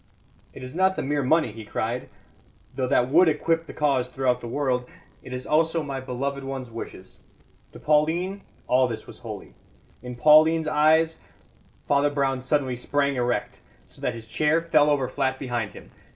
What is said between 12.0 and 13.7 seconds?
Brown suddenly sprang erect,